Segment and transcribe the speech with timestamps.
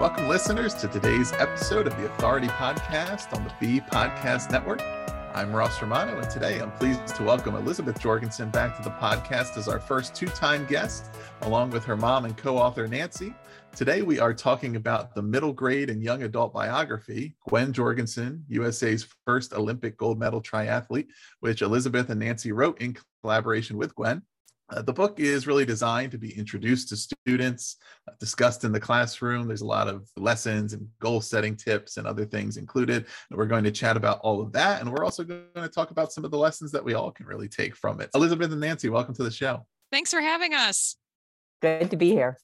[0.00, 4.80] Welcome, listeners, to today's episode of the Authority Podcast on the Be Podcast Network.
[5.34, 9.58] I'm Ross Romano, and today I'm pleased to welcome Elizabeth Jorgensen back to the podcast
[9.58, 11.10] as our first two time guest,
[11.42, 13.34] along with her mom and co author Nancy.
[13.76, 19.06] Today, we are talking about the middle grade and young adult biography, Gwen Jorgensen, USA's
[19.26, 21.08] first Olympic gold medal triathlete,
[21.40, 24.22] which Elizabeth and Nancy wrote in collaboration with Gwen.
[24.70, 27.76] Uh, the book is really designed to be introduced to students,
[28.08, 29.48] uh, discussed in the classroom.
[29.48, 33.06] There's a lot of lessons and goal setting tips and other things included.
[33.30, 34.80] And we're going to chat about all of that.
[34.80, 37.26] And we're also going to talk about some of the lessons that we all can
[37.26, 38.10] really take from it.
[38.14, 39.66] Elizabeth and Nancy, welcome to the show.
[39.90, 40.96] Thanks for having us.
[41.60, 42.38] Good to be here.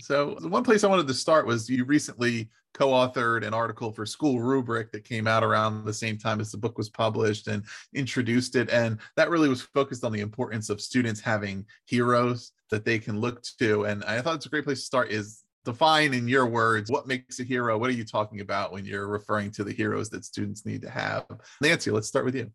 [0.00, 3.92] So, the one place I wanted to start was you recently co authored an article
[3.92, 7.48] for School Rubric that came out around the same time as the book was published
[7.48, 8.70] and introduced it.
[8.70, 13.20] And that really was focused on the importance of students having heroes that they can
[13.20, 13.84] look to.
[13.84, 17.06] And I thought it's a great place to start is define in your words what
[17.06, 17.78] makes a hero.
[17.78, 20.90] What are you talking about when you're referring to the heroes that students need to
[20.90, 21.26] have?
[21.60, 22.50] Nancy, let's start with you.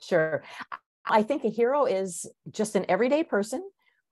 [0.00, 0.42] Sure.
[1.04, 3.68] I think a hero is just an everyday person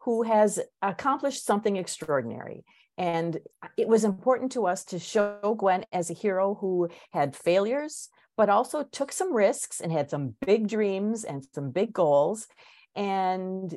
[0.07, 2.65] who has accomplished something extraordinary.
[2.97, 3.39] And
[3.77, 8.49] it was important to us to show Gwen as a hero who had failures, but
[8.49, 12.47] also took some risks and had some big dreams and some big goals.
[12.95, 13.77] And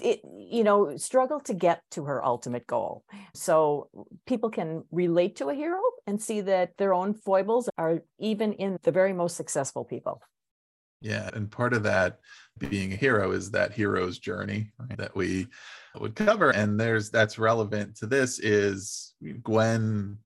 [0.00, 3.02] it you know struggled to get to her ultimate goal
[3.34, 3.88] so
[4.26, 8.78] people can relate to a hero and see that their own foibles are even in
[8.84, 10.22] the very most successful people
[11.00, 12.18] yeah, and part of that
[12.58, 15.46] being a hero is that hero's journey right, that we
[15.98, 16.50] would cover.
[16.50, 20.18] And there's that's relevant to this is Gwen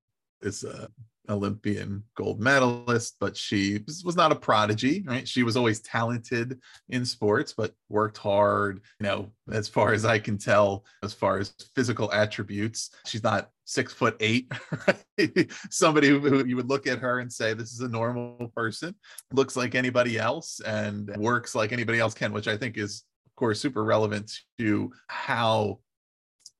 [0.42, 0.88] is a
[1.28, 5.26] Olympian gold medalist, but she was not a prodigy, right?
[5.26, 10.18] She was always talented in sports, but worked hard, you know, as far as I
[10.18, 12.90] can tell, as far as physical attributes.
[13.06, 14.52] She's not six foot eight,
[14.86, 15.50] right?
[15.70, 18.94] Somebody who, who you would look at her and say, this is a normal person,
[19.32, 23.34] looks like anybody else and works like anybody else can, which I think is, of
[23.36, 25.78] course, super relevant to how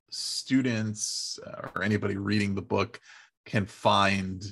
[0.09, 2.99] students uh, or anybody reading the book
[3.45, 4.43] can find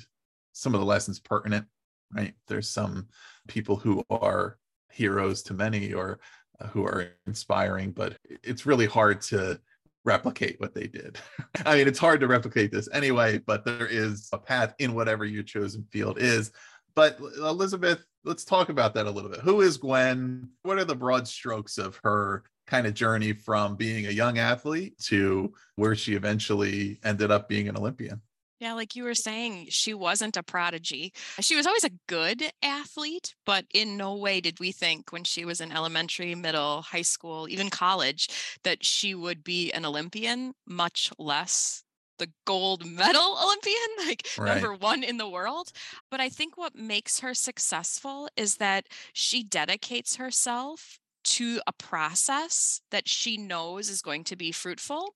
[0.53, 1.65] some of the lessons pertinent,
[2.13, 2.33] right?
[2.47, 3.07] There's some
[3.47, 4.57] people who are
[4.91, 6.19] heroes to many or
[6.59, 9.59] uh, who are inspiring, but it's really hard to
[10.05, 11.17] replicate what they did.
[11.65, 15.25] I mean, it's hard to replicate this anyway, but there is a path in whatever
[15.25, 16.51] your chosen field is.
[16.95, 19.39] But uh, Elizabeth, let's talk about that a little bit.
[19.41, 20.49] Who is Gwen?
[20.63, 24.97] What are the broad strokes of her kind of journey from being a young athlete
[25.05, 28.21] to where she eventually ended up being an Olympian?
[28.61, 31.13] Yeah, like you were saying, she wasn't a prodigy.
[31.39, 35.45] She was always a good athlete, but in no way did we think when she
[35.45, 38.27] was in elementary, middle, high school, even college,
[38.63, 41.83] that she would be an Olympian, much less
[42.19, 44.53] the gold medal Olympian, like right.
[44.53, 45.71] number one in the world.
[46.11, 50.99] But I think what makes her successful is that she dedicates herself
[51.31, 55.15] to a process that she knows is going to be fruitful.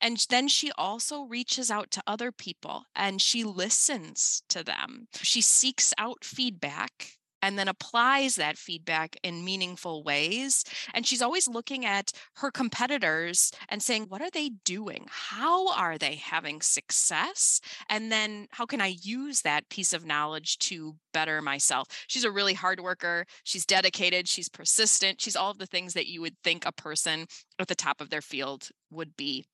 [0.00, 5.08] And then she also reaches out to other people and she listens to them.
[5.22, 7.16] She seeks out feedback
[7.46, 10.64] and then applies that feedback in meaningful ways.
[10.94, 15.06] And she's always looking at her competitors and saying, what are they doing?
[15.08, 17.60] How are they having success?
[17.88, 21.86] And then how can I use that piece of knowledge to better myself?
[22.08, 23.24] She's a really hard worker.
[23.44, 24.26] She's dedicated.
[24.26, 25.20] She's persistent.
[25.20, 27.26] She's all of the things that you would think a person
[27.60, 29.44] at the top of their field would be.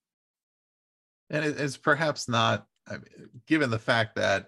[1.28, 4.46] And it's perhaps not, I mean, given the fact that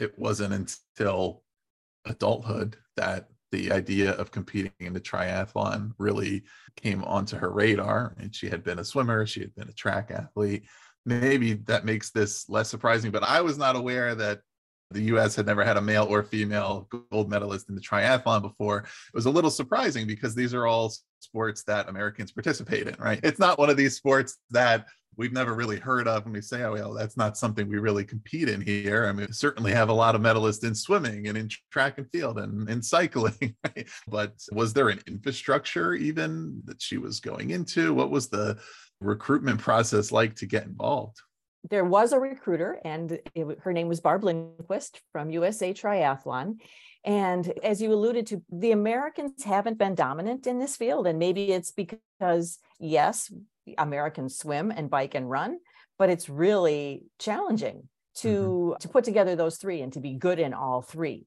[0.00, 1.44] it wasn't until
[2.04, 6.44] adulthood that the idea of competing in the triathlon really
[6.76, 8.14] came onto her radar.
[8.18, 10.64] And she had been a swimmer, she had been a track athlete.
[11.04, 14.42] Maybe that makes this less surprising, but I was not aware that
[14.90, 18.78] the US had never had a male or female gold medalist in the triathlon before.
[18.78, 23.20] It was a little surprising because these are all sports that Americans participate in, right?
[23.22, 26.62] It's not one of these sports that we've never really heard of and we say,
[26.62, 29.06] oh, well, that's not something we really compete in here.
[29.06, 32.10] I mean, we certainly have a lot of medalists in swimming and in track and
[32.10, 33.54] field and in cycling.
[33.64, 33.88] Right?
[34.08, 37.94] But was there an infrastructure even that she was going into?
[37.94, 38.58] What was the
[39.00, 41.20] recruitment process like to get involved?
[41.68, 46.56] There was a recruiter, and it, her name was Barb Lindquist from USA Triathlon.
[47.04, 51.06] And as you alluded to, the Americans haven't been dominant in this field.
[51.06, 53.32] And maybe it's because, yes,
[53.78, 55.58] Americans swim and bike and run,
[55.98, 58.78] but it's really challenging to mm-hmm.
[58.80, 61.26] to put together those three and to be good in all three.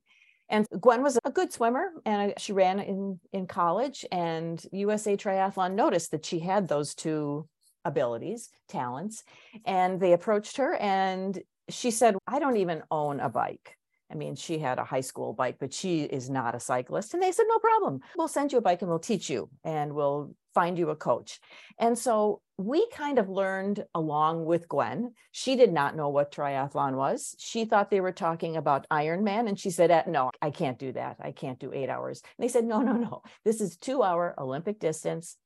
[0.50, 5.74] And Gwen was a good swimmer and she ran in in college and USA Triathlon
[5.74, 7.48] noticed that she had those two
[7.86, 9.24] abilities, talents,
[9.66, 13.78] and they approached her and she said, I don't even own a bike.
[14.12, 17.14] I mean, she had a high school bike, but she is not a cyclist.
[17.14, 18.02] And they said, no problem.
[18.16, 21.40] We'll send you a bike and we'll teach you and we'll find you a coach.
[21.80, 25.14] And so we kind of learned along with Gwen.
[25.32, 27.36] She did not know what triathlon was.
[27.40, 29.48] She thought they were talking about Ironman.
[29.48, 31.18] And she said, uh, no, I can't do that.
[31.20, 32.22] I can't do eight hours.
[32.38, 33.24] And they said, no, no, no.
[33.44, 35.38] This is two hour Olympic distance.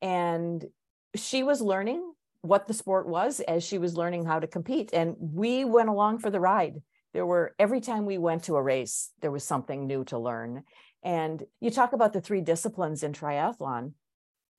[0.00, 0.64] And
[1.14, 2.12] she was learning
[2.42, 4.90] what the sport was as she was learning how to compete.
[4.92, 6.82] And we went along for the ride.
[7.14, 10.64] There were, every time we went to a race, there was something new to learn.
[11.02, 13.92] And you talk about the three disciplines in triathlon.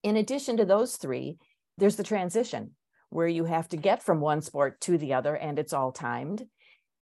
[0.04, 1.38] In addition to those three,
[1.78, 2.72] there's the transition
[3.10, 6.46] where you have to get from one sport to the other and it's all timed.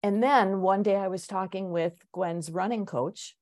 [0.02, 3.36] And then one day I was talking with Gwen's running coach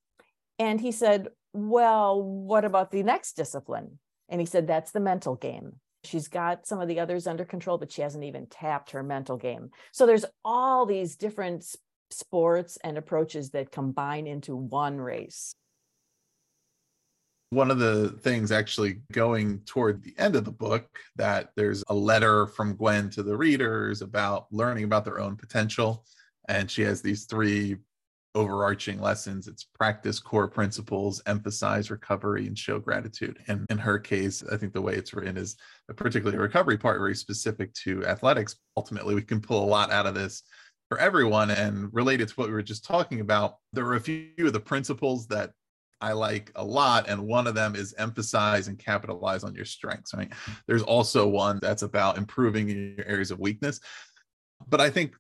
[0.59, 3.99] and he said, Well, what about the next discipline?
[4.29, 5.75] And he said, That's the mental game.
[6.05, 9.37] She's got some of the others under control, but she hasn't even tapped her mental
[9.37, 9.71] game.
[9.93, 11.65] So there's all these different
[12.11, 15.55] sports and approaches that combine into one race.
[17.51, 21.95] One of the things actually going toward the end of the book that there's a
[21.95, 26.05] letter from Gwen to the readers about learning about their own potential.
[26.49, 27.77] And she has these three
[28.35, 34.45] overarching lessons it's practice core principles emphasize recovery and show gratitude and in her case
[34.53, 35.57] i think the way it's written is
[35.97, 40.15] particularly recovery part very specific to athletics ultimately we can pull a lot out of
[40.15, 40.43] this
[40.89, 44.31] for everyone and related to what we were just talking about there are a few
[44.41, 45.51] of the principles that
[46.01, 47.09] I like a lot.
[47.09, 50.33] And one of them is emphasize and capitalize on your strengths, right?
[50.67, 53.81] There's also one that's about improving your areas of weakness.
[54.69, 55.15] But I think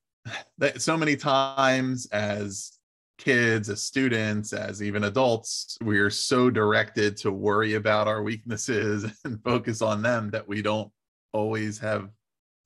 [0.58, 2.77] that so many times as
[3.18, 9.04] kids, as students, as even adults, we are so directed to worry about our weaknesses
[9.24, 10.90] and focus on them that we don't
[11.32, 12.08] always have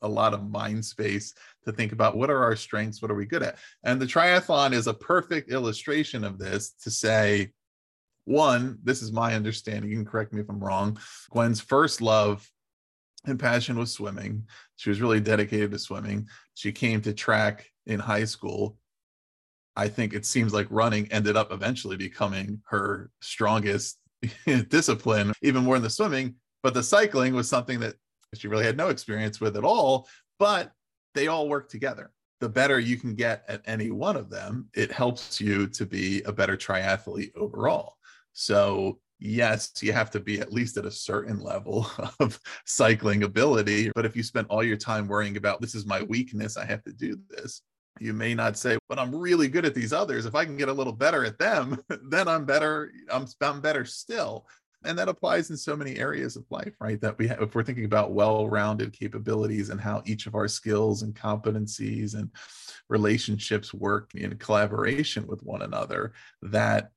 [0.03, 1.33] a lot of mind space
[1.65, 3.57] to think about what are our strengths, what are we good at.
[3.85, 7.53] And the triathlon is a perfect illustration of this to say,
[8.25, 9.91] one, this is my understanding.
[9.91, 10.99] You can correct me if I'm wrong.
[11.31, 12.49] Gwen's first love
[13.25, 14.45] and passion was swimming.
[14.77, 16.29] She was really dedicated to swimming.
[16.55, 18.77] She came to track in high school
[19.77, 23.99] I think it seems like running ended up eventually becoming her strongest
[24.69, 26.35] discipline, even more than the swimming.
[26.63, 27.97] But the cycling was something that
[28.35, 30.09] she really had no experience with at all.
[30.39, 30.73] But
[31.15, 32.11] they all work together.
[32.41, 36.23] The better you can get at any one of them, it helps you to be
[36.23, 37.97] a better triathlete overall.
[38.33, 41.89] So, yes, you have to be at least at a certain level
[42.21, 43.93] of cycling ability.
[43.95, 46.83] But if you spend all your time worrying about this is my weakness, I have
[46.85, 47.63] to do this,
[48.01, 50.27] you may not say but i'm really good at these others.
[50.27, 53.85] If i can get a little better at them then i'm better i'm, I'm better
[53.85, 54.47] still.
[54.85, 57.01] And that applies in so many areas of life right?
[57.01, 61.03] That we have if we're thinking about well-rounded capabilities and how each of our skills
[61.03, 62.31] and competencies and
[62.89, 66.13] relationships work in collaboration with one another
[66.43, 66.91] that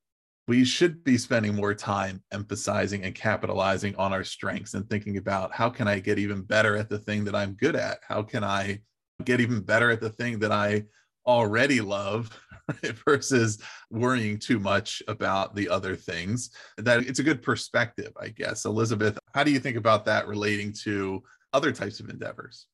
[0.48, 5.54] we should be spending more time emphasizing and capitalizing on our strengths and thinking about
[5.54, 8.00] how can i get even better at the thing that i'm good at?
[8.08, 8.80] How can i
[9.24, 10.86] get even better at the thing that I
[11.26, 12.30] already love
[12.84, 12.96] right?
[13.06, 16.52] versus worrying too much about the other things.
[16.78, 18.66] That it's a good perspective, I guess.
[18.66, 22.68] Elizabeth, how do you think about that relating to other types of endeavors?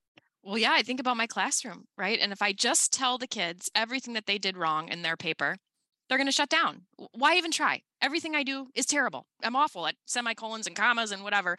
[0.43, 2.17] Well, yeah, I think about my classroom, right?
[2.19, 5.57] And if I just tell the kids everything that they did wrong in their paper,
[6.09, 6.81] they're going to shut down.
[7.13, 7.83] Why even try?
[8.01, 9.27] Everything I do is terrible.
[9.43, 11.57] I'm awful at semicolons and commas and whatever.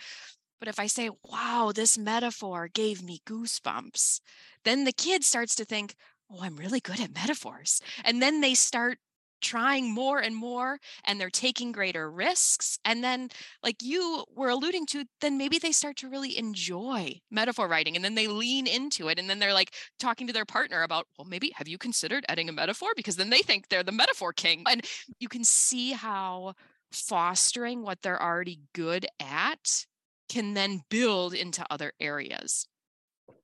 [0.62, 4.20] But if I say, wow, this metaphor gave me goosebumps,
[4.64, 5.96] then the kid starts to think,
[6.30, 7.80] oh, I'm really good at metaphors.
[8.04, 8.98] And then they start
[9.40, 13.28] trying more and more and they're taking greater risks and then
[13.64, 18.04] like you were alluding to then maybe they start to really enjoy metaphor writing and
[18.04, 21.26] then they lean into it and then they're like talking to their partner about well
[21.26, 24.62] maybe have you considered adding a metaphor because then they think they're the metaphor king
[24.70, 24.86] and
[25.18, 26.54] you can see how
[26.92, 29.86] fostering what they're already good at
[30.32, 32.66] can then build into other areas.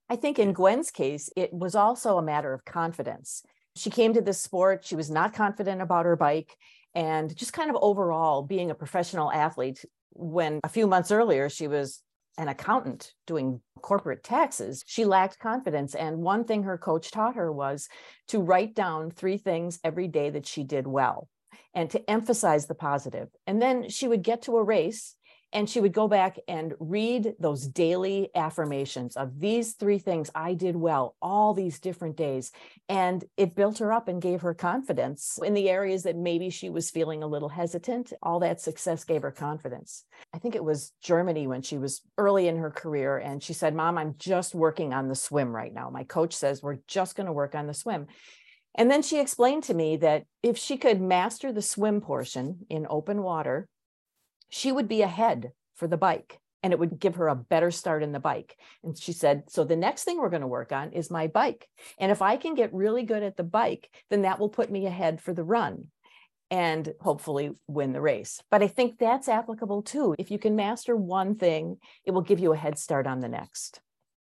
[0.08, 3.42] I think in Gwen's case, it was also a matter of confidence.
[3.76, 6.56] She came to this sport, she was not confident about her bike,
[6.94, 9.84] and just kind of overall being a professional athlete.
[10.14, 12.02] When a few months earlier, she was
[12.38, 15.94] an accountant doing corporate taxes, she lacked confidence.
[15.94, 17.88] And one thing her coach taught her was
[18.28, 21.28] to write down three things every day that she did well
[21.74, 23.28] and to emphasize the positive.
[23.46, 25.14] And then she would get to a race
[25.52, 30.54] and she would go back and read those daily affirmations of these three things I
[30.54, 32.52] did well all these different days.
[32.88, 36.68] And it built her up and gave her confidence in the areas that maybe she
[36.68, 38.12] was feeling a little hesitant.
[38.22, 40.04] All that success gave her confidence.
[40.34, 43.16] I think it was Germany when she was early in her career.
[43.16, 45.88] And she said, Mom, I'm just working on the swim right now.
[45.88, 48.06] My coach says we're just going to work on the swim.
[48.74, 52.86] And then she explained to me that if she could master the swim portion in
[52.88, 53.66] open water,
[54.48, 58.02] she would be ahead for the bike and it would give her a better start
[58.02, 58.56] in the bike.
[58.82, 61.68] And she said, So the next thing we're going to work on is my bike.
[61.98, 64.86] And if I can get really good at the bike, then that will put me
[64.86, 65.86] ahead for the run
[66.50, 68.42] and hopefully win the race.
[68.50, 70.14] But I think that's applicable too.
[70.18, 73.28] If you can master one thing, it will give you a head start on the
[73.28, 73.80] next.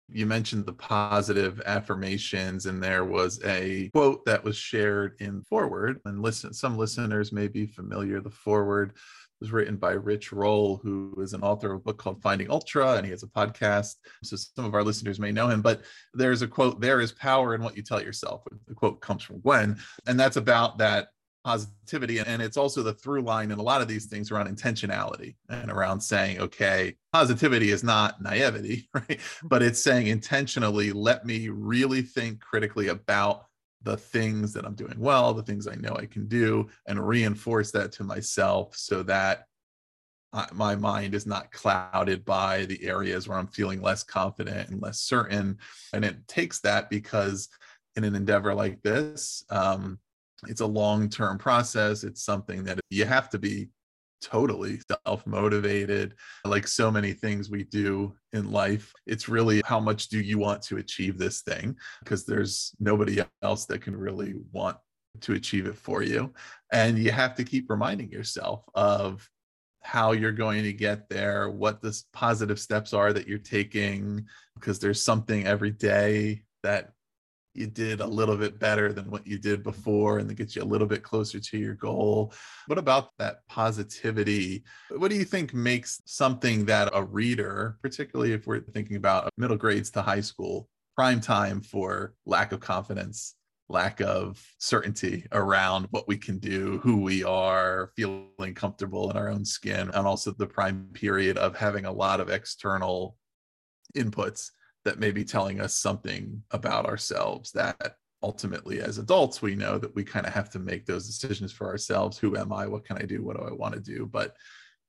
[0.09, 5.99] You mentioned the positive affirmations, and there was a quote that was shared in Foreword.
[6.05, 8.21] And listen, some listeners may be familiar.
[8.21, 8.93] The Foreword
[9.41, 12.93] was written by Rich Roll, who is an author of a book called Finding Ultra,
[12.93, 13.95] and he has a podcast.
[14.23, 15.81] So some of our listeners may know him, but
[16.13, 18.43] there's a quote, there is power in what you tell yourself.
[18.67, 21.09] The quote comes from Gwen, and that's about that
[21.47, 22.19] positivity.
[22.19, 25.71] And it's also the through line in a lot of these things around intentionality and
[25.71, 29.17] around saying, okay, positivity is not naivety, right?
[29.43, 33.45] But it's saying intentionally, let me really think critically about
[33.81, 37.71] the things that I'm doing well, the things I know I can do, and reinforce
[37.71, 39.45] that to myself so that
[40.51, 44.99] my mind is not clouded by the areas where I'm feeling less confident and less
[44.99, 45.59] certain.
[45.93, 47.47] And it takes that because
[47.95, 49.97] in an endeavor like this, um,
[50.48, 52.03] it's a long term process.
[52.03, 53.70] It's something that you have to be
[54.22, 56.15] totally self motivated.
[56.46, 60.62] Like so many things we do in life, it's really how much do you want
[60.63, 61.75] to achieve this thing?
[62.03, 64.77] Because there's nobody else that can really want
[65.22, 66.34] to achieve it for you.
[66.72, 69.27] And you have to keep reminding yourself of
[69.82, 74.25] how you're going to get there, what the positive steps are that you're taking,
[74.56, 76.91] because there's something every day that
[77.57, 80.63] you did a little bit better than what you did before and that gets you
[80.63, 82.33] a little bit closer to your goal.
[82.67, 84.63] What about that positivity?
[84.89, 89.57] What do you think makes something that a reader, particularly if we're thinking about middle
[89.57, 93.35] grades to high school, prime time for lack of confidence,
[93.69, 99.29] lack of certainty around what we can do, who we are, feeling comfortable in our
[99.29, 103.17] own skin, and also the prime period of having a lot of external
[103.95, 104.51] inputs
[104.88, 109.94] that may be telling us something about ourselves that ultimately as adults we know that
[109.94, 112.17] we kind of have to make those decisions for ourselves.
[112.17, 112.65] Who am i?
[112.65, 113.22] What can i do?
[113.22, 114.06] What do i want to do?
[114.10, 114.38] But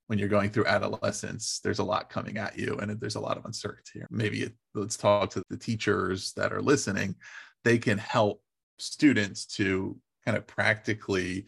[0.06, 3.36] when you're going through adolescence there's a lot coming at you and there's a lot
[3.36, 4.02] of uncertainty.
[4.08, 7.16] Maybe it, let's talk to the teachers that are listening.
[7.64, 8.40] They can help
[8.78, 11.46] students to kind of practically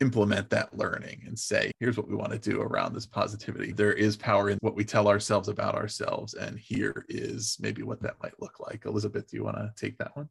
[0.00, 3.72] implement that learning and say, here's what we want to do around this positivity.
[3.72, 6.34] There is power in what we tell ourselves about ourselves.
[6.34, 8.84] And here is maybe what that might look like.
[8.84, 10.28] Elizabeth, do you want to take that one?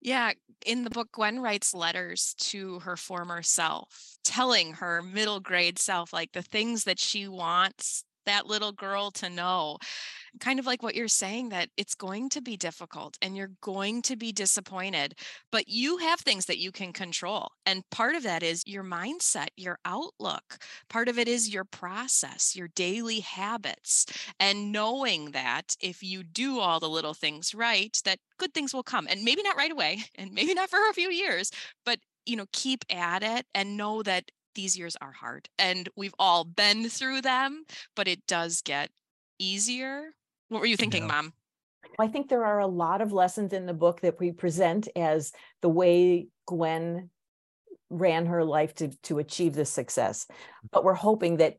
[0.00, 0.32] Yeah,
[0.64, 6.12] in the book, Gwen writes letters to her former self, telling her middle grade self,
[6.12, 9.78] like the things that she wants that little girl to know
[10.40, 14.02] kind of like what you're saying that it's going to be difficult and you're going
[14.02, 15.14] to be disappointed,
[15.50, 17.48] but you have things that you can control.
[17.66, 20.58] And part of that is your mindset, your outlook.
[20.88, 24.06] Part of it is your process, your daily habits,
[24.38, 28.82] and knowing that if you do all the little things right, that good things will
[28.82, 29.06] come.
[29.10, 31.50] And maybe not right away, and maybe not for a few years,
[31.84, 36.14] but you know, keep at it and know that these years are hard and we've
[36.18, 38.90] all been through them, but it does get
[39.38, 40.10] easier
[40.48, 41.08] what were you thinking, yeah.
[41.08, 41.32] Mom?
[41.98, 45.32] I think there are a lot of lessons in the book that we present as
[45.62, 47.10] the way Gwen
[47.90, 50.26] ran her life to, to achieve this success.
[50.70, 51.56] But we're hoping that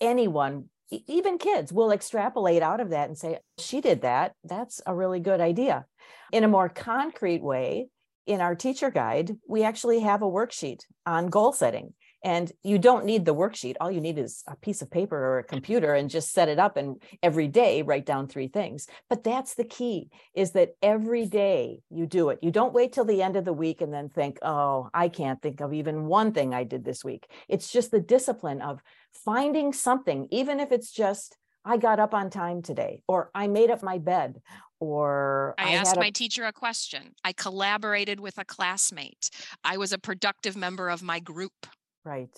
[0.00, 4.34] anyone, even kids, will extrapolate out of that and say, she did that.
[4.44, 5.86] That's a really good idea.
[6.32, 7.88] In a more concrete way,
[8.26, 11.94] in our teacher guide, we actually have a worksheet on goal setting.
[12.22, 13.76] And you don't need the worksheet.
[13.80, 16.58] All you need is a piece of paper or a computer and just set it
[16.58, 18.86] up and every day write down three things.
[19.08, 22.38] But that's the key is that every day you do it.
[22.42, 25.40] You don't wait till the end of the week and then think, oh, I can't
[25.40, 27.30] think of even one thing I did this week.
[27.48, 32.30] It's just the discipline of finding something, even if it's just, I got up on
[32.30, 34.40] time today, or I made up my bed,
[34.78, 37.14] or I, I asked my teacher a question.
[37.22, 39.30] I collaborated with a classmate.
[39.62, 41.66] I was a productive member of my group.
[42.04, 42.36] Right.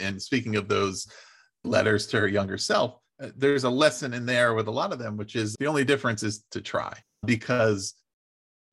[0.00, 1.06] And speaking of those
[1.64, 4.98] letters to her younger self, uh, there's a lesson in there with a lot of
[4.98, 6.92] them, which is the only difference is to try
[7.24, 7.94] because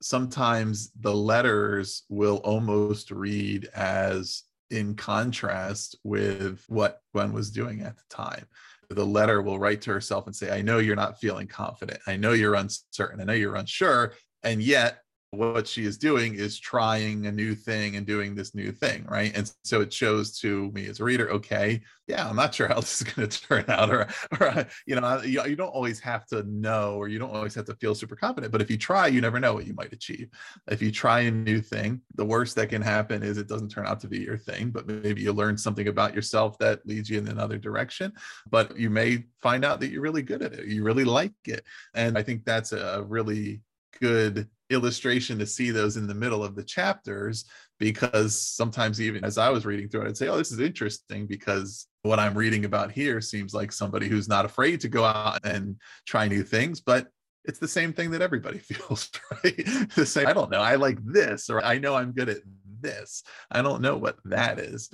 [0.01, 7.98] sometimes the letters will almost read as in contrast with what Gwen was doing at
[7.98, 8.45] the time.
[8.91, 12.00] the letter will write to herself and say, I know you're not feeling confident.
[12.07, 13.21] I know you're uncertain.
[13.21, 14.13] I know you're unsure.
[14.41, 18.71] And yet, what she is doing is trying a new thing and doing this new
[18.71, 19.31] thing, right?
[19.36, 22.75] And so it shows to me as a reader, okay, yeah, I'm not sure how
[22.79, 24.07] this is going to turn out, or,
[24.39, 27.53] or uh, you know, you, you don't always have to know, or you don't always
[27.53, 28.51] have to feel super confident.
[28.51, 30.29] But if you try, you never know what you might achieve.
[30.67, 33.86] If you try a new thing, the worst that can happen is it doesn't turn
[33.86, 37.19] out to be your thing, but maybe you learn something about yourself that leads you
[37.19, 38.12] in another direction.
[38.50, 41.63] But you may find out that you're really good at it, you really like it,
[41.93, 43.62] and I think that's a really
[44.01, 47.45] good illustration to see those in the middle of the chapters
[47.79, 51.25] because sometimes even as I was reading through it, I'd say, "Oh, this is interesting,"
[51.27, 55.39] because what I'm reading about here seems like somebody who's not afraid to go out
[55.45, 57.07] and try new things, but
[57.45, 59.09] it's the same thing that everybody feels,
[59.43, 59.65] right?
[59.95, 60.27] the same.
[60.27, 60.61] I don't know.
[60.61, 62.41] I like this, or I know I'm good at
[62.81, 63.23] this.
[63.49, 64.89] I don't know what that is.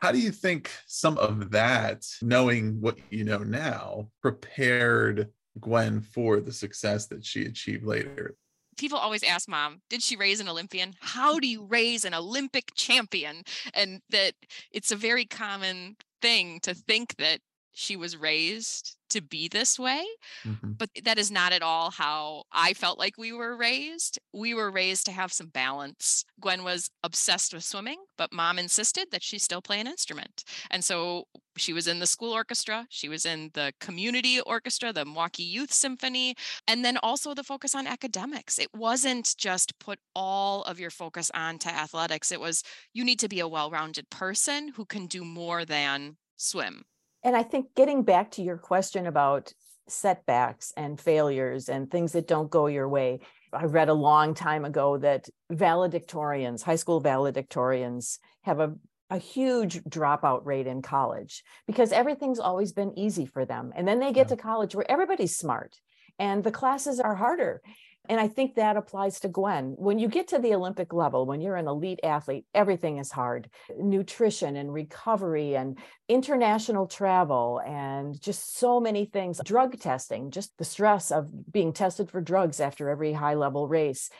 [0.00, 5.28] How do you think some of that, knowing what you know now, prepared
[5.60, 8.36] Gwen for the success that she achieved later?
[8.80, 10.94] People always ask mom, did she raise an Olympian?
[11.00, 13.42] How do you raise an Olympic champion?
[13.74, 14.32] And that
[14.72, 17.40] it's a very common thing to think that
[17.72, 20.04] she was raised to be this way.
[20.44, 20.72] Mm-hmm.
[20.72, 24.18] But that is not at all how I felt like we were raised.
[24.32, 26.24] We were raised to have some balance.
[26.40, 30.42] Gwen was obsessed with swimming, but mom insisted that she still play an instrument.
[30.70, 31.24] And so
[31.60, 35.72] she was in the school orchestra, she was in the community orchestra, the Milwaukee Youth
[35.72, 36.34] Symphony,
[36.66, 38.58] and then also the focus on academics.
[38.58, 42.62] It wasn't just put all of your focus onto athletics, it was
[42.92, 46.84] you need to be a well rounded person who can do more than swim
[47.22, 49.52] and I think getting back to your question about
[49.88, 53.20] setbacks and failures and things that don't go your way,
[53.52, 58.74] I read a long time ago that valedictorians, high school valedictorians, have a
[59.10, 63.72] a huge dropout rate in college because everything's always been easy for them.
[63.74, 64.36] And then they get yeah.
[64.36, 65.74] to college where everybody's smart
[66.18, 67.60] and the classes are harder.
[68.08, 69.74] And I think that applies to Gwen.
[69.78, 73.50] When you get to the Olympic level, when you're an elite athlete, everything is hard
[73.78, 79.40] nutrition and recovery and international travel and just so many things.
[79.44, 84.10] Drug testing, just the stress of being tested for drugs after every high level race.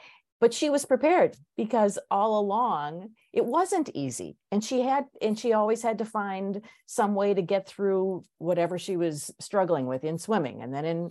[0.41, 4.37] But she was prepared because all along it wasn't easy.
[4.51, 8.79] And she had, and she always had to find some way to get through whatever
[8.79, 11.11] she was struggling with in swimming and then in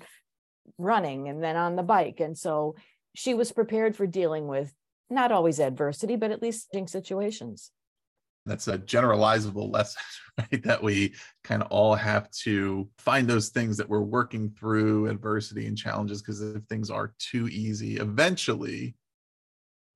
[0.77, 2.19] running and then on the bike.
[2.19, 2.75] And so
[3.15, 4.73] she was prepared for dealing with
[5.09, 7.71] not always adversity, but at least situations.
[8.45, 10.01] That's a generalizable lesson,
[10.37, 10.63] right?
[10.63, 11.13] That we
[11.43, 16.21] kind of all have to find those things that we're working through adversity and challenges.
[16.21, 18.95] Because if things are too easy, eventually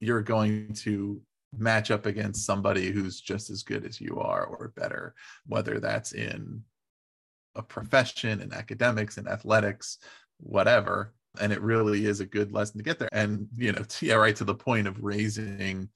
[0.04, 1.22] you're going to
[1.58, 5.14] match up against somebody who's just as good as you are or better,
[5.46, 6.64] whether that's in
[7.56, 10.00] a profession, in academics, in athletics,
[10.40, 11.14] whatever.
[11.40, 13.10] And it really is a good lesson to get there.
[13.12, 15.90] And you know yeah right to the point of raising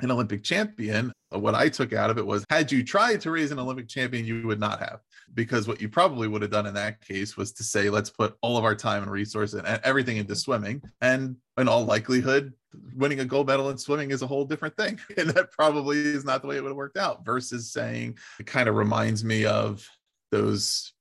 [0.00, 3.50] an olympic champion what i took out of it was had you tried to raise
[3.50, 5.00] an olympic champion you would not have.
[5.34, 8.34] Because what you probably would have done in that case was to say let's put
[8.40, 10.80] all of our time and resources and everything into swimming.
[11.02, 12.54] And in all likelihood
[12.94, 16.24] winning a gold medal in swimming is a whole different thing and that probably is
[16.24, 19.46] not the way it would have worked out versus saying it kind of reminds me
[19.46, 19.88] of
[20.30, 20.92] those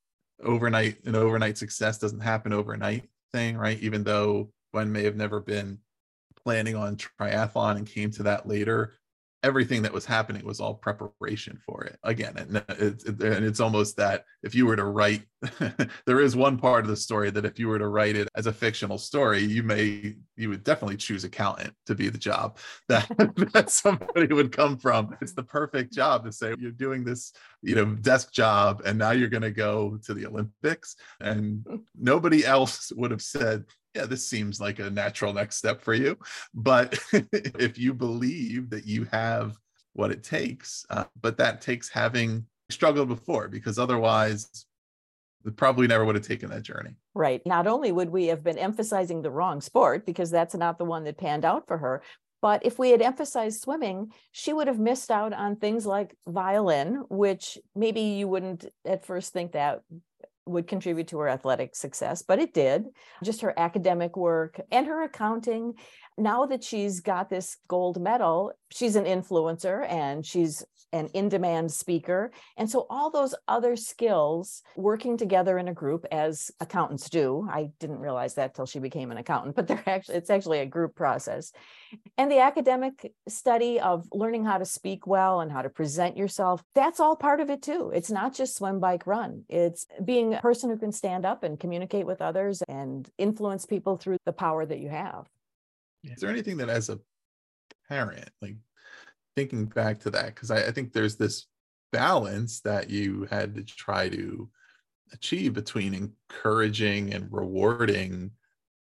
[0.44, 3.80] overnight and overnight success doesn't happen overnight thing, right?
[3.80, 5.80] Even though Gwen may have never been
[6.44, 8.94] planning on triathlon and came to that later,
[9.44, 13.96] everything that was happening was all preparation for it again and it's, and it's almost
[13.98, 15.24] that if you were to write
[16.06, 18.48] there is one part of the story that if you were to write it as
[18.48, 22.58] a fictional story you may you would definitely choose accountant to be the job
[22.90, 23.08] that
[23.54, 25.16] that somebody would come from.
[25.22, 29.12] It's the perfect job to say you're doing this you know desk job and now
[29.12, 31.78] you're going to go to the olympics and hmm.
[32.00, 33.66] nobody else would have said
[33.98, 36.18] yeah, this seems like a natural next step for you.
[36.54, 39.58] But if you believe that you have
[39.94, 44.66] what it takes, uh, but that takes having struggled before, because otherwise,
[45.56, 46.92] probably never would have taken that journey.
[47.16, 47.42] Right.
[47.46, 51.04] Not only would we have been emphasizing the wrong sport, because that's not the one
[51.06, 52.04] that panned out for her,
[52.42, 57.04] but if we had emphasized swimming, she would have missed out on things like violin,
[57.10, 59.82] which maybe you wouldn't at first think that
[60.48, 62.86] would contribute to her athletic success, but it did.
[63.24, 65.74] Just her academic work and her accounting.
[66.18, 71.72] Now that she's got this gold medal, she's an influencer and she's an in demand
[71.72, 72.32] speaker.
[72.56, 77.48] And so all those other skills working together in a group as accountants do.
[77.52, 80.66] I didn't realize that till she became an accountant, but they're actually it's actually a
[80.66, 81.52] group process.
[82.18, 86.64] And the academic study of learning how to speak well and how to present yourself,
[86.76, 87.92] that's all part of it too.
[87.94, 89.44] It's not just swim, bike, run.
[89.50, 93.98] It's being a person who can stand up and communicate with others and influence people
[93.98, 95.28] through the power that you have.
[96.04, 97.00] Is there anything that as a
[97.90, 98.56] parent, like
[99.38, 101.46] thinking back to that because I, I think there's this
[101.92, 104.50] balance that you had to try to
[105.14, 108.32] achieve between encouraging and rewarding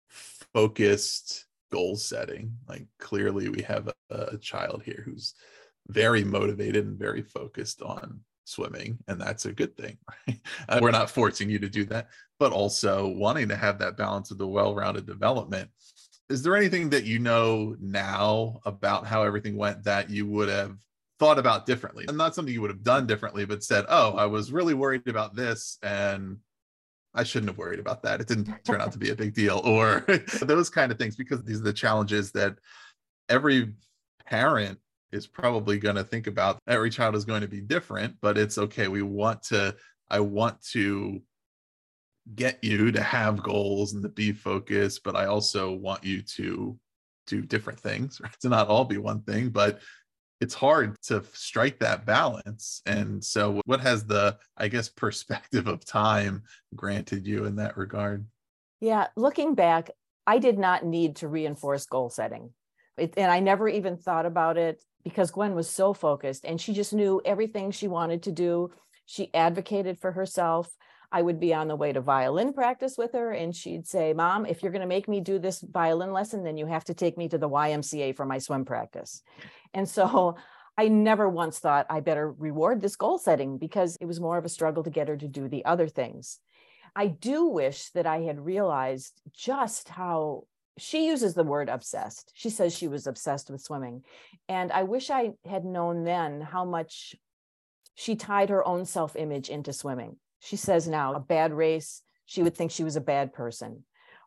[0.09, 2.55] focused goal setting.
[2.67, 5.35] Like clearly we have a, a, child here who's
[5.89, 10.41] very motivated and very focused on swimming and that's a good thing right?
[10.71, 12.09] Uh, we're not forcing you to do that
[12.39, 15.69] but also wanting to have that balance of the well-rounded development
[16.29, 20.77] is there anything that you know now about how everything went that you would have
[21.19, 22.05] thought about differently?
[22.09, 25.07] And not something you would have done differently but said oh i was really worried
[25.09, 26.39] about this and
[27.15, 28.21] i shouldn't have worried about that.
[28.21, 30.05] It didn't turn out to be a big deal or
[30.43, 32.57] those kind of things because these are the challenges that
[33.29, 33.75] every
[34.27, 34.79] parent
[35.11, 36.59] is probably going to think about.
[36.67, 39.75] Every child is going to be different but it's okay we want to
[40.11, 41.21] i want to
[42.35, 46.79] get you to have goals and to be focused, but I also want you to
[47.27, 48.41] do different things, right?
[48.41, 49.81] To not all be one thing, but
[50.41, 52.81] it's hard to strike that balance.
[52.87, 56.43] And so, what has the, I guess, perspective of time
[56.75, 58.27] granted you in that regard?
[58.81, 59.91] Yeah, looking back,
[60.27, 62.51] I did not need to reinforce goal setting.
[62.97, 66.73] It, and I never even thought about it because Gwen was so focused and she
[66.75, 68.71] just knew everything she wanted to do.
[69.07, 70.71] She advocated for herself.
[71.11, 74.45] I would be on the way to violin practice with her, and she'd say, Mom,
[74.45, 77.17] if you're going to make me do this violin lesson, then you have to take
[77.17, 79.23] me to the YMCA for my swim practice.
[79.73, 80.37] And so
[80.79, 84.45] I never once thought I better reward this goal setting because it was more of
[84.45, 86.39] a struggle to get her to do the other things.
[86.95, 90.45] I do wish that I had realized just how
[90.79, 92.31] she uses the word obsessed.
[92.35, 94.05] She says she was obsessed with swimming.
[94.49, 97.17] And I wish I had known then how much
[97.97, 102.43] she tied her own self image into swimming she says now, a bad race, she
[102.43, 103.85] would think she was a bad person.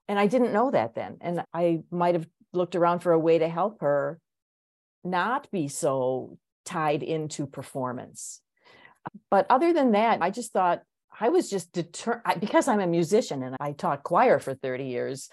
[0.07, 1.17] And I didn't know that then.
[1.21, 4.19] And I might have looked around for a way to help her
[5.03, 8.41] not be so tied into performance.
[9.29, 10.83] But other than that, I just thought
[11.19, 15.29] I was just determined because I'm a musician and I taught choir for 30 years.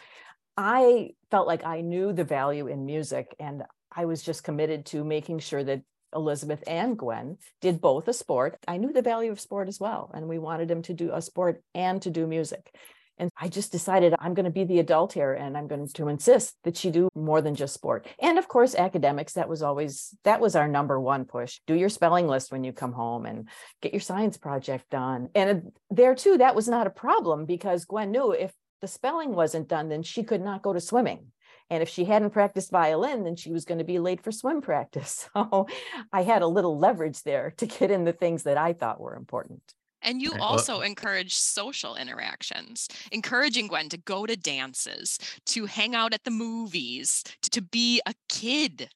[0.57, 3.62] I felt like I knew the value in music and
[3.95, 5.83] I was just committed to making sure that
[6.14, 8.59] Elizabeth and Gwen did both a sport.
[8.66, 10.11] I knew the value of sport as well.
[10.14, 12.75] And we wanted them to do a sport and to do music.
[13.18, 16.09] And I just decided I'm going to be the adult here and I'm going to
[16.09, 18.07] insist that she do more than just sport.
[18.21, 21.59] And of course, academics, that was always, that was our number one push.
[21.66, 23.49] Do your spelling list when you come home and
[23.83, 25.29] get your science project done.
[25.35, 29.68] And there too, that was not a problem because Gwen knew if the spelling wasn't
[29.68, 31.33] done, then she could not go to swimming.
[31.71, 34.61] And if she hadn't practiced violin, then she was going to be late for swim
[34.61, 35.29] practice.
[35.39, 35.67] So
[36.13, 39.15] I had a little leverage there to get in the things that I thought were
[39.15, 39.63] important.
[40.03, 46.15] And you also encourage social interactions, encouraging Gwen to go to dances, to hang out
[46.15, 48.91] at the movies, to, to be a kid.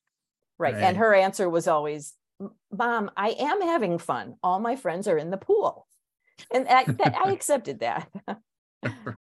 [0.59, 0.75] Right.
[0.75, 0.83] right.
[0.83, 2.15] And her answer was always,
[2.73, 4.37] Mom, I am having fun.
[4.43, 5.87] All my friends are in the pool.
[6.53, 6.85] And I,
[7.25, 8.09] I accepted that.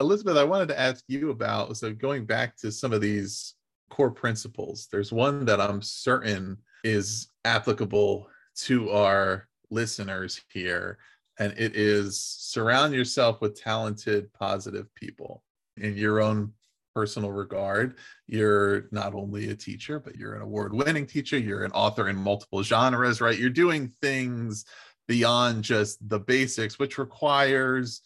[0.00, 3.54] Elizabeth, I wanted to ask you about so going back to some of these
[3.88, 4.88] core principles.
[4.92, 10.98] There's one that I'm certain is applicable to our listeners here,
[11.38, 15.42] and it is surround yourself with talented, positive people
[15.78, 16.52] in your own
[16.94, 17.96] personal regard.
[18.26, 21.38] You're not only a teacher, but you're an award winning teacher.
[21.38, 23.38] You're an author in multiple genres, right?
[23.38, 24.66] You're doing things
[25.08, 28.02] beyond just the basics, which requires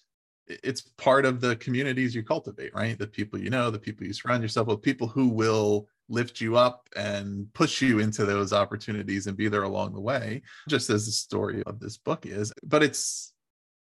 [0.62, 2.98] it's part of the communities you cultivate, right?
[2.98, 6.56] The people you know, the people you surround yourself with, people who will lift you
[6.56, 11.06] up and push you into those opportunities and be there along the way, just as
[11.06, 12.52] the story of this book is.
[12.64, 13.32] But it's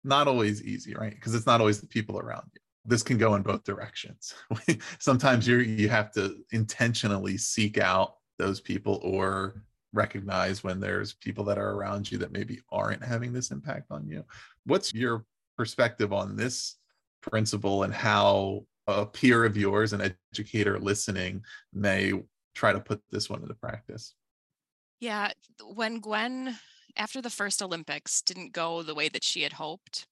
[0.04, 1.14] not always easy, right?
[1.14, 2.62] Because it's not always the people around you.
[2.86, 4.34] This can go in both directions.
[5.00, 11.44] Sometimes you you have to intentionally seek out those people or recognize when there's people
[11.44, 14.24] that are around you that maybe aren't having this impact on you.
[14.66, 15.26] What's your
[15.60, 16.78] perspective on this
[17.22, 21.44] principle and how a peer of yours, an educator listening,
[21.74, 22.14] may
[22.56, 24.14] try to put this one into practice?
[25.02, 25.34] Yeah,
[25.76, 26.58] when Gwen,
[26.96, 30.08] after the first Olympics, didn't go the way that she had hoped,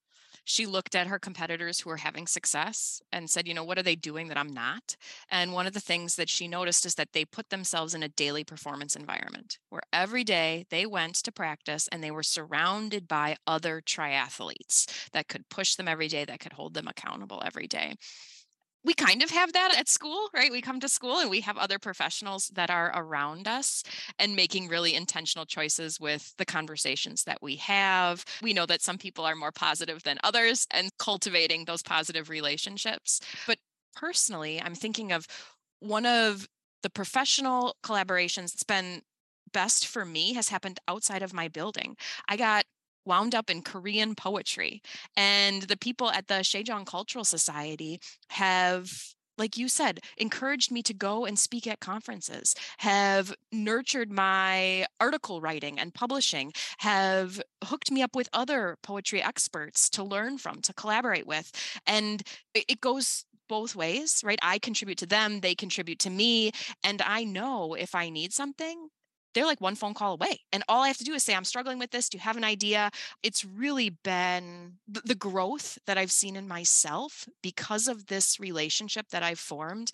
[0.49, 3.83] She looked at her competitors who were having success and said, you know, what are
[3.83, 4.95] they doing that I'm not?
[5.29, 8.07] And one of the things that she noticed is that they put themselves in a
[8.07, 13.35] daily performance environment where every day they went to practice and they were surrounded by
[13.45, 17.95] other triathletes that could push them every day, that could hold them accountable every day
[18.83, 20.51] we kind of have that at school, right?
[20.51, 23.83] We come to school and we have other professionals that are around us
[24.17, 28.23] and making really intentional choices with the conversations that we have.
[28.41, 33.19] We know that some people are more positive than others and cultivating those positive relationships.
[33.45, 33.57] But
[33.95, 35.27] personally, I'm thinking of
[35.79, 36.47] one of
[36.83, 39.01] the professional collaborations that's been
[39.51, 41.95] best for me has happened outside of my building.
[42.29, 42.65] I got
[43.07, 44.81] wound up in Korean poetry.
[45.15, 48.91] And the people at the Sejong Cultural Society have
[49.37, 55.41] like you said, encouraged me to go and speak at conferences, have nurtured my article
[55.41, 60.73] writing and publishing, have hooked me up with other poetry experts to learn from, to
[60.73, 61.51] collaborate with.
[61.85, 62.23] And
[62.55, 64.39] it goes both ways, right?
[64.41, 66.51] I contribute to them, they contribute to me.
[66.83, 68.89] And I know if I need something,
[69.33, 70.39] they're like one phone call away.
[70.51, 72.09] And all I have to do is say, I'm struggling with this.
[72.09, 72.89] Do you have an idea?
[73.23, 79.23] It's really been the growth that I've seen in myself because of this relationship that
[79.23, 79.91] I've formed.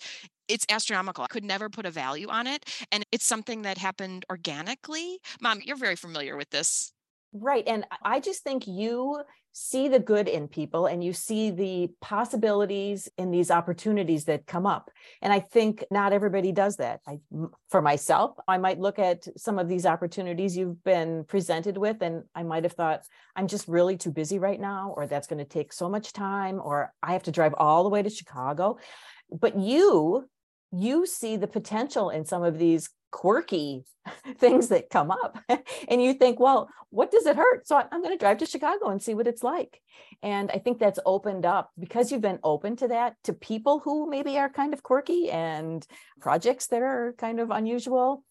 [0.48, 1.24] It's astronomical.
[1.24, 2.64] I could never put a value on it.
[2.92, 5.18] And it's something that happened organically.
[5.40, 6.92] Mom, you're very familiar with this.
[7.32, 7.64] Right.
[7.66, 9.22] And I just think you
[9.56, 14.66] see the good in people and you see the possibilities in these opportunities that come
[14.66, 14.90] up.
[15.22, 17.00] And i think not everybody does that.
[17.06, 17.20] I,
[17.70, 22.24] for myself i might look at some of these opportunities you've been presented with and
[22.34, 23.02] i might have thought
[23.36, 26.60] i'm just really too busy right now or that's going to take so much time
[26.62, 28.76] or i have to drive all the way to chicago.
[29.30, 30.28] But you
[30.74, 33.84] you see the potential in some of these quirky
[34.38, 35.38] things that come up.
[35.88, 37.66] And you think well what does it hurt?
[37.66, 39.80] So i'm going to drive to chicago and see what it's like.
[40.22, 44.08] And i think that's opened up because you've been open to that to people who
[44.08, 45.86] maybe are kind of quirky and
[46.20, 48.24] projects that are kind of unusual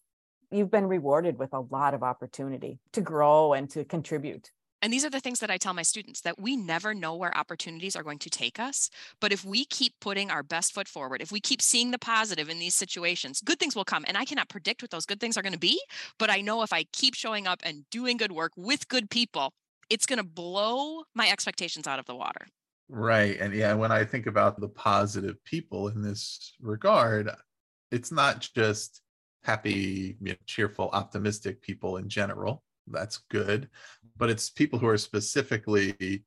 [0.50, 4.50] you've been rewarded with a lot of opportunity to grow and to contribute
[4.84, 7.34] and these are the things that I tell my students that we never know where
[7.34, 8.90] opportunities are going to take us.
[9.18, 12.50] But if we keep putting our best foot forward, if we keep seeing the positive
[12.50, 14.04] in these situations, good things will come.
[14.06, 15.80] And I cannot predict what those good things are going to be.
[16.18, 19.54] But I know if I keep showing up and doing good work with good people,
[19.88, 22.46] it's going to blow my expectations out of the water.
[22.90, 23.40] Right.
[23.40, 27.30] And yeah, when I think about the positive people in this regard,
[27.90, 29.00] it's not just
[29.44, 33.68] happy, you know, cheerful, optimistic people in general that's good
[34.16, 36.24] but it's people who are specifically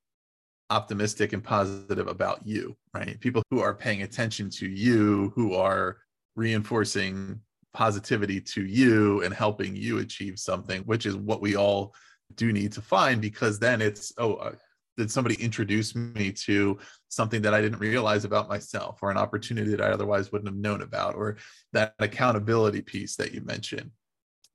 [0.70, 3.20] optimistic and positive about you right?
[3.20, 5.98] People who are paying attention to you who are
[6.36, 7.40] reinforcing
[7.74, 11.94] positivity to you and helping you achieve something which is what we all
[12.36, 14.52] do need to find because then it's oh uh,
[14.98, 16.78] did somebody introduce me to
[17.10, 20.58] something that I didn't realize about myself or an opportunity that I otherwise wouldn't have
[20.58, 21.38] known about or
[21.74, 23.92] that accountability piece that you mentioned.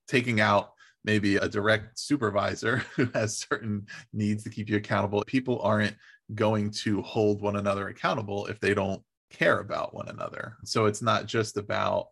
[0.08, 0.72] Taking out
[1.04, 5.22] maybe a direct supervisor who has certain needs to keep you accountable.
[5.26, 5.96] People aren't
[6.34, 10.56] going to hold one another accountable if they don't care about one another.
[10.64, 12.08] So it's not just about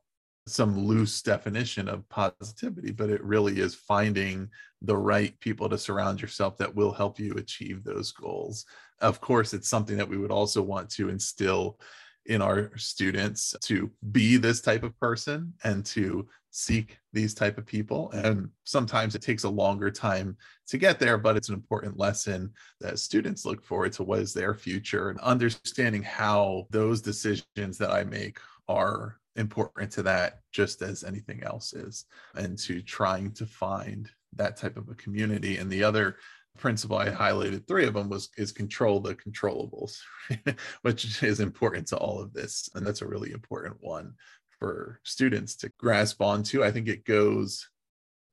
[0.47, 4.49] some loose definition of positivity, but it really is finding
[4.83, 8.65] the right people to surround yourself that will help you achieve those goals.
[9.01, 11.79] Of course, it's something that we would also want to instill
[12.27, 17.67] in our students to be this type of person and to seek these type of
[17.67, 18.11] people.
[18.13, 20.37] And sometimes it takes a longer time
[20.69, 24.33] to get there but it's an important lesson that students look forward to what is
[24.33, 30.83] their future and understanding how those decisions that i make are important to that just
[30.83, 32.05] as anything else is
[32.37, 35.59] and to trying to find that type of a community.
[35.59, 36.17] And the other
[36.59, 39.99] principle I highlighted three of them was is control the controllables,
[40.83, 42.69] which is important to all of this.
[42.75, 44.15] And that's a really important one
[44.61, 46.63] for students to grasp onto.
[46.63, 47.69] I think it goes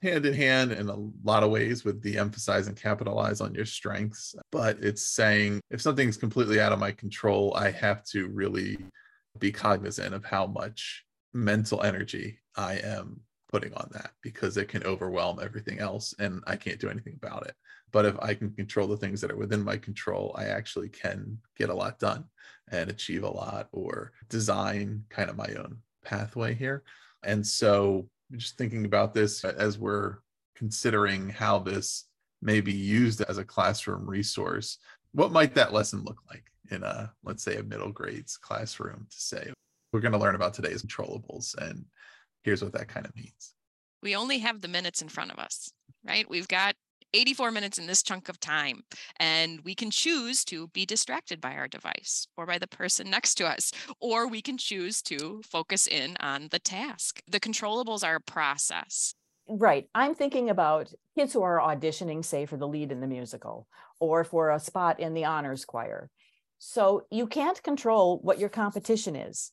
[0.04, 3.66] hand in hand in a lot of ways with the emphasize and capitalize on your
[3.66, 4.36] strengths.
[4.52, 8.78] But it's saying if something's completely out of my control, I have to really
[9.40, 14.84] be cognizant of how much mental energy I am putting on that because it can
[14.84, 17.56] overwhelm everything else and I can't do anything about it.
[17.92, 21.38] But if I can control the things that are within my control, I actually can
[21.58, 22.26] get a lot done
[22.72, 26.84] and achieve a lot or design kind of my own pathway here.
[27.24, 30.18] And so just thinking about this uh, as we're
[30.56, 32.06] considering how this
[32.42, 34.78] may be used as a classroom resource,
[35.12, 39.20] what might that lesson look like in a, let's say, a middle grades classroom to
[39.20, 39.52] say,
[39.92, 41.86] we're going to learn about today's controllables and
[42.44, 43.54] here's what that kind of means.
[44.02, 45.70] We only have the minutes in front of us,
[46.06, 46.30] right?
[46.30, 46.76] We've got
[47.14, 48.82] 84 minutes in this chunk of time.
[49.20, 53.36] And we can choose to be distracted by our device or by the person next
[53.36, 57.22] to us, or we can choose to focus in on the task.
[57.28, 59.14] The controllables are a process.
[59.50, 59.88] Right.
[59.96, 63.68] I'm thinking about kids who are auditioning, say, for the lead in the musical
[64.00, 66.10] or for a spot in the honors choir.
[66.60, 69.52] So you can't control what your competition is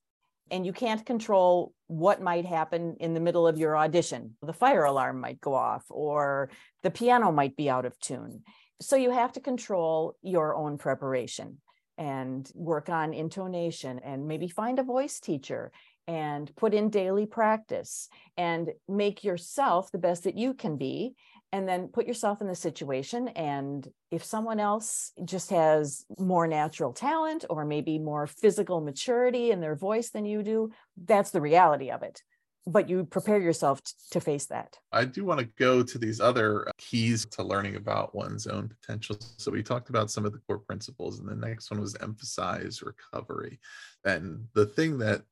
[0.50, 4.36] and you can't control what might happen in the middle of your audition.
[4.42, 6.50] The fire alarm might go off, or
[6.82, 8.42] the piano might be out of tune.
[8.80, 11.58] So you have to control your own preparation
[11.96, 15.70] and work on intonation and maybe find a voice teacher
[16.06, 21.14] and put in daily practice and make yourself the best that you can be
[21.54, 26.92] and then put yourself in the situation and if someone else just has more natural
[26.92, 30.72] talent or maybe more physical maturity in their voice than you do
[31.06, 32.22] that's the reality of it.
[32.66, 34.78] But you prepare yourself t- to face that.
[34.90, 39.16] I do want to go to these other keys to learning about one's own potential.
[39.36, 42.82] So we talked about some of the core principles and the next one was emphasize
[42.82, 43.60] recovery.
[44.04, 45.22] And the thing that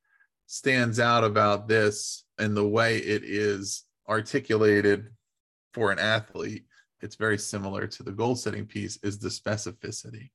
[0.46, 5.08] stands out about this and the way it is articulated
[5.72, 6.64] for an athlete,
[7.00, 10.30] it's very similar to the goal setting piece, is the specificity.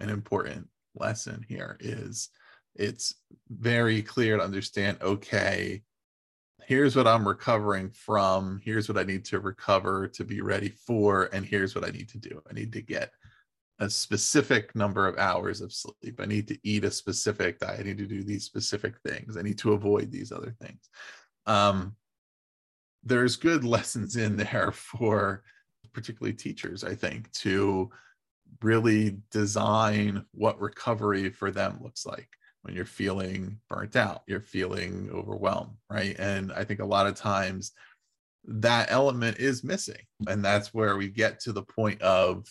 [0.00, 2.30] An important lesson here is
[2.74, 3.14] it's
[3.48, 5.82] very clear to understand okay,
[6.64, 11.30] here's what I'm recovering from, here's what I need to recover to be ready for,
[11.32, 12.42] and here's what I need to do.
[12.48, 13.10] I need to get
[13.80, 16.20] a specific number of hours of sleep.
[16.20, 17.80] I need to eat a specific diet.
[17.80, 19.36] I need to do these specific things.
[19.36, 20.90] I need to avoid these other things.
[21.46, 21.94] Um,
[23.08, 25.42] there's good lessons in there for
[25.92, 27.90] particularly teachers, I think, to
[28.62, 32.28] really design what recovery for them looks like
[32.62, 36.16] when you're feeling burnt out, you're feeling overwhelmed, right?
[36.18, 37.72] And I think a lot of times
[38.44, 40.02] that element is missing.
[40.26, 42.46] And that's where we get to the point of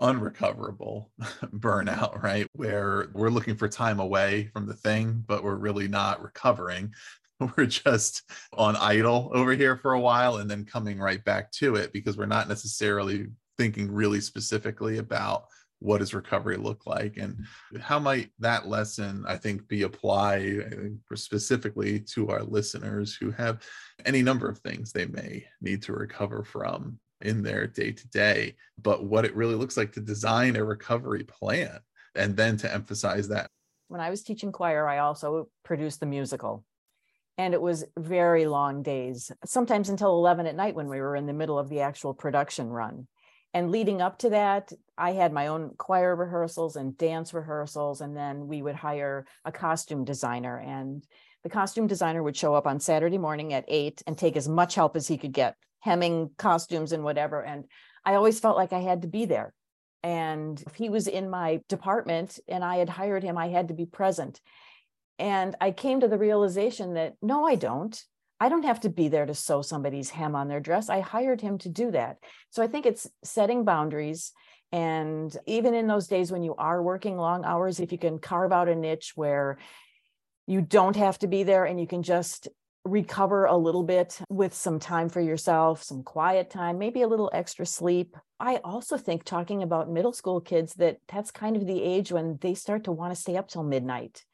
[0.00, 1.10] unrecoverable
[1.44, 2.46] burnout, right?
[2.52, 6.92] Where we're looking for time away from the thing, but we're really not recovering.
[7.56, 8.22] We're just
[8.52, 12.16] on idle over here for a while and then coming right back to it because
[12.16, 15.44] we're not necessarily thinking really specifically about
[15.80, 17.38] what does recovery look like and
[17.80, 23.62] how might that lesson i think be applied specifically to our listeners who have
[24.04, 28.56] any number of things they may need to recover from in their day to day,
[28.80, 31.78] but what it really looks like to design a recovery plan
[32.14, 33.50] and then to emphasize that.
[33.88, 36.64] When I was teaching choir, I also produced the musical.
[37.38, 41.26] And it was very long days, sometimes until 11 at night when we were in
[41.26, 43.06] the middle of the actual production run.
[43.54, 48.00] And leading up to that, I had my own choir rehearsals and dance rehearsals.
[48.00, 50.58] And then we would hire a costume designer.
[50.58, 51.06] And
[51.44, 54.74] the costume designer would show up on Saturday morning at eight and take as much
[54.74, 57.42] help as he could get hemming costumes and whatever.
[57.42, 57.64] And
[58.04, 59.54] I always felt like I had to be there.
[60.02, 63.74] And if he was in my department and I had hired him, I had to
[63.74, 64.40] be present.
[65.18, 68.00] And I came to the realization that no, I don't.
[68.40, 70.88] I don't have to be there to sew somebody's hem on their dress.
[70.88, 72.18] I hired him to do that.
[72.50, 74.32] So I think it's setting boundaries.
[74.70, 78.52] And even in those days when you are working long hours, if you can carve
[78.52, 79.58] out a niche where
[80.46, 82.48] you don't have to be there and you can just
[82.84, 87.30] recover a little bit with some time for yourself, some quiet time, maybe a little
[87.34, 88.16] extra sleep.
[88.38, 92.38] I also think talking about middle school kids that that's kind of the age when
[92.40, 94.24] they start to want to stay up till midnight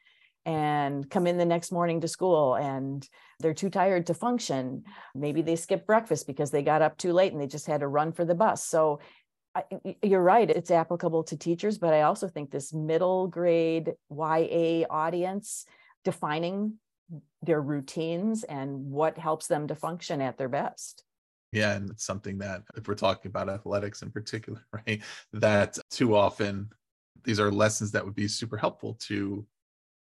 [0.47, 3.09] and come in the next morning to school and
[3.41, 4.85] they're too tired to function.
[5.15, 7.89] Maybe they skip breakfast because they got up too late and they just had to
[7.89, 8.65] run for the bus.
[8.65, 9.01] So
[9.55, 9.63] I,
[10.03, 15.65] you're right, it's applicable to teachers, but I also think this middle grade YA audience
[16.05, 16.75] defining
[17.43, 21.05] their routines and what helps them to function at their best.
[21.53, 25.03] Yeah, and it's something that if we're talking about athletics in particular, right,
[25.33, 26.69] that too often
[27.23, 29.47] these are lessons that would be super helpful to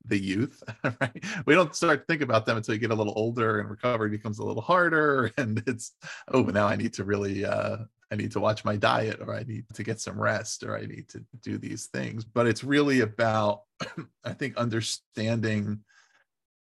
[0.07, 0.63] the youth,
[1.01, 1.25] right?
[1.47, 4.11] We don't start to think about them until you get a little older and recovery
[4.11, 5.31] becomes a little harder.
[5.39, 5.93] And it's,
[6.33, 7.79] oh, now I need to really uh
[8.11, 10.83] I need to watch my diet or I need to get some rest or I
[10.83, 12.25] need to do these things.
[12.25, 13.63] But it's really about,
[14.25, 15.81] I think, understanding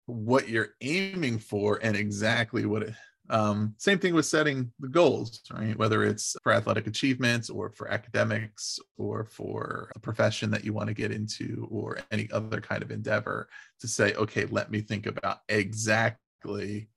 [0.06, 2.94] what you're aiming for and exactly what it
[3.30, 5.76] um, same thing with setting the goals right?
[5.76, 10.88] Whether it's for athletic achievements or for academics or for a profession that you want
[10.88, 13.48] to get into or any other kind of endeavor
[13.80, 16.88] to say okay let me think about exactly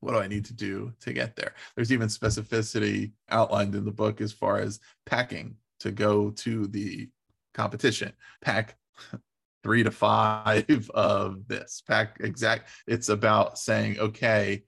[0.00, 1.54] what do i need to do to get there.
[1.74, 7.08] There's even specificity outlined in the book as far as packing to go to the
[7.54, 8.12] competition.
[8.40, 8.76] Pack
[9.62, 11.82] three to five of this.
[11.86, 14.62] Pack exact it's about saying okay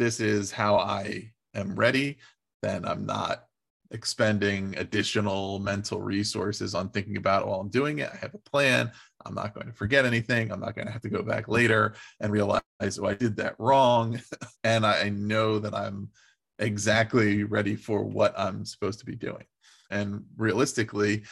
[0.00, 2.16] this is how i am ready
[2.62, 3.44] then i'm not
[3.90, 8.10] expending additional mental resources on thinking about while I'm doing it.
[8.12, 8.90] I have a plan.
[9.26, 10.50] I'm not going to forget anything.
[10.50, 13.56] I'm not going to have to go back later and realize, oh, I did that
[13.58, 14.20] wrong.
[14.64, 16.08] and I know that I'm
[16.58, 19.44] exactly ready for what I'm supposed to be doing.
[19.90, 21.24] And realistically,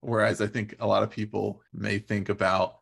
[0.00, 2.78] whereas I think a lot of people may think about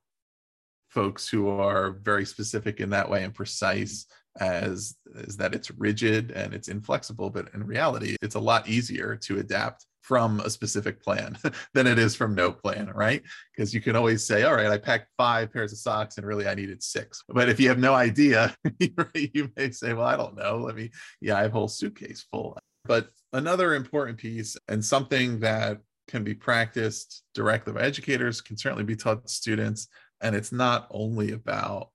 [0.90, 4.06] folks who are very specific in that way and precise
[4.40, 9.14] as is that it's rigid and it's inflexible but in reality it's a lot easier
[9.14, 11.36] to adapt from a specific plan
[11.74, 13.22] than it is from no plan right?
[13.56, 16.46] Because you can always say all right i packed five pairs of socks and really
[16.46, 17.22] i needed six.
[17.28, 20.58] But if you have no idea you may say well i don't know.
[20.58, 22.58] Let me yeah i have a whole suitcase full.
[22.84, 28.84] But another important piece and something that can be practiced directly by educators can certainly
[28.84, 29.88] be taught to students
[30.20, 31.90] and it's not only about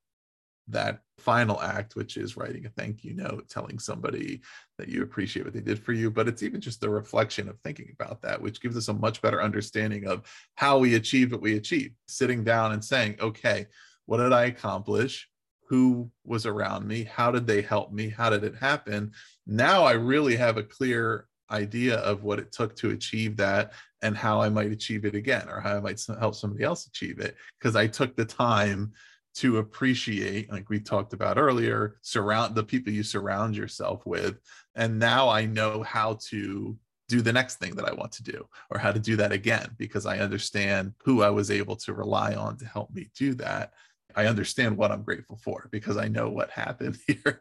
[0.70, 4.42] that final act, which is writing a thank you note, telling somebody
[4.78, 6.10] that you appreciate what they did for you.
[6.10, 9.22] But it's even just the reflection of thinking about that, which gives us a much
[9.22, 10.24] better understanding of
[10.56, 11.96] how we achieved what we achieved.
[12.08, 13.68] Sitting down and saying, okay,
[14.06, 15.30] what did I accomplish?
[15.68, 17.04] Who was around me?
[17.04, 18.10] How did they help me?
[18.10, 19.12] How did it happen?
[19.46, 24.16] Now I really have a clear idea of what it took to achieve that and
[24.16, 27.36] how I might achieve it again or how I might help somebody else achieve it
[27.60, 28.94] because I took the time
[29.40, 34.38] to appreciate like we talked about earlier surround the people you surround yourself with.
[34.76, 36.78] And now I know how to
[37.08, 39.70] do the next thing that I want to do or how to do that again
[39.78, 43.74] because I understand who I was able to rely on to help me do that.
[44.16, 47.40] I understand what I'm grateful for because I know what happened here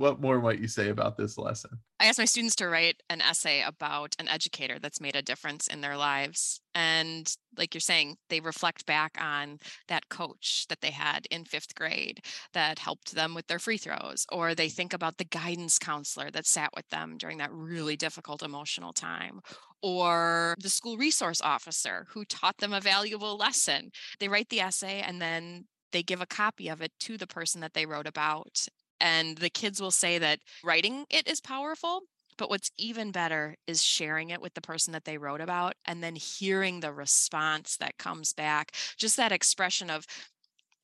[0.00, 1.70] what more might you say about this lesson?
[2.00, 5.66] I asked my students to write an essay about an educator that's made a difference
[5.66, 6.62] in their lives.
[6.74, 11.74] And like you're saying, they reflect back on that coach that they had in fifth
[11.74, 12.20] grade
[12.54, 16.46] that helped them with their free throws, or they think about the guidance counselor that
[16.46, 19.40] sat with them during that really difficult emotional time,
[19.82, 23.90] or the school resource officer who taught them a valuable lesson.
[24.18, 27.60] They write the essay and then they give a copy of it to the person
[27.60, 28.66] that they wrote about
[29.00, 32.02] and the kids will say that writing it is powerful.
[32.36, 36.02] But what's even better is sharing it with the person that they wrote about and
[36.02, 38.72] then hearing the response that comes back.
[38.96, 40.06] Just that expression of,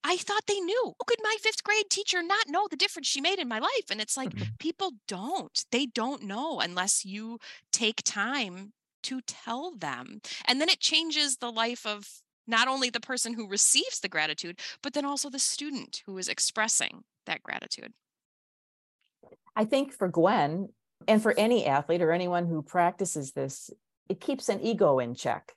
[0.05, 0.95] I thought they knew.
[1.01, 3.87] How could my fifth grade teacher not know the difference she made in my life?
[3.91, 4.51] And it's like, mm-hmm.
[4.59, 5.65] people don't.
[5.73, 7.39] They don't know unless you
[7.73, 8.73] take time
[9.05, 10.21] to tell them.
[10.45, 12.07] And then it changes the life of
[12.47, 16.29] not only the person who receives the gratitude, but then also the student who is
[16.29, 17.93] expressing that gratitude.
[19.57, 20.69] I think for Gwen
[21.09, 23.71] and for any athlete or anyone who practices this,
[24.09, 25.53] it keeps an ego in check.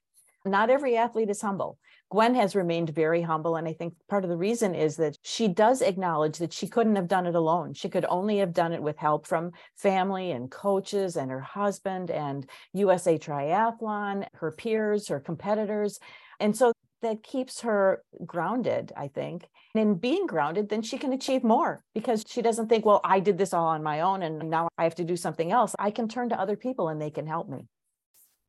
[0.45, 1.77] Not every athlete is humble.
[2.09, 3.57] Gwen has remained very humble.
[3.57, 6.95] And I think part of the reason is that she does acknowledge that she couldn't
[6.95, 7.73] have done it alone.
[7.73, 12.09] She could only have done it with help from family and coaches and her husband
[12.09, 15.99] and USA Triathlon, her peers, her competitors.
[16.39, 16.71] And so
[17.01, 19.47] that keeps her grounded, I think.
[19.75, 23.19] And in being grounded, then she can achieve more because she doesn't think, well, I
[23.19, 25.75] did this all on my own and now I have to do something else.
[25.79, 27.67] I can turn to other people and they can help me.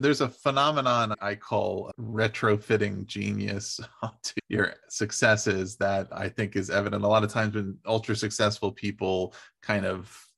[0.00, 3.80] There's a phenomenon I call retrofitting genius
[4.22, 8.72] to your successes that I think is evident a lot of times when ultra successful
[8.72, 10.29] people kind of